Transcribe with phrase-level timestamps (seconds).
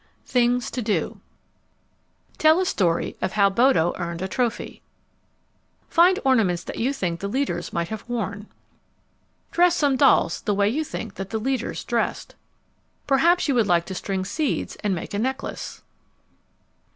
[0.25, 1.21] THINGS TO DO
[2.39, 4.81] Tell a story of how Bodo earned a trophy.
[5.89, 8.47] Find ornaments that you think the leaders might have worn.
[9.51, 12.33] Dress some dolls the way you think that the leaders dressed.
[13.07, 15.83] _Perhaps you would like to string seeds and make a necklace.